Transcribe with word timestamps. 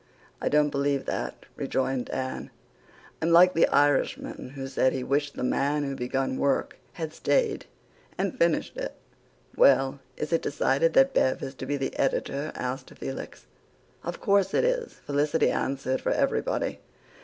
"I 0.41 0.49
don't 0.49 0.71
believe 0.71 1.05
THAT," 1.05 1.45
rejoined 1.55 2.05
Dan. 2.07 2.49
"I'm 3.21 3.29
like 3.29 3.53
the 3.53 3.67
Irishman 3.67 4.53
who 4.55 4.67
said 4.67 4.93
he 4.93 5.03
wished 5.03 5.35
the 5.35 5.43
man 5.43 5.83
who 5.83 5.93
begun 5.95 6.37
work 6.37 6.77
had 6.93 7.13
stayed 7.13 7.67
and 8.17 8.35
finished 8.35 8.77
it." 8.77 8.95
"Well, 9.55 9.99
is 10.17 10.33
it 10.33 10.41
decided 10.41 10.93
that 10.93 11.13
Bev 11.13 11.43
is 11.43 11.53
to 11.53 11.67
be 11.67 11.95
editor?" 11.99 12.51
asked 12.55 12.89
Felix. 12.97 13.45
"Of 14.03 14.19
course 14.19 14.55
it 14.55 14.63
is," 14.63 14.93
Felicity 15.05 15.51
answered 15.51 16.01
for 16.01 16.11
everybody. 16.11 16.79